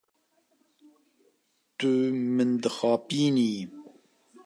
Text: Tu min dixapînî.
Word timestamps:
Tu 1.77 1.91
min 2.35 2.49
dixapînî. 2.63 3.53